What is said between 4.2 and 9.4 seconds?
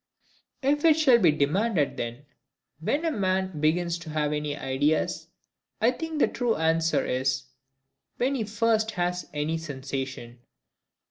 any ideas, I think the true answer is,—WHEN HE FIRST HAS